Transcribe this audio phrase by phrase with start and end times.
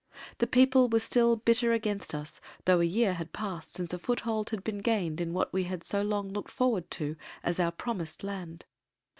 [0.39, 4.49] The people were still bitter against us though a year had passed since a foothold
[4.49, 8.23] had been gained in what we had so long looked forward to as our "Promised
[8.23, 8.65] Land."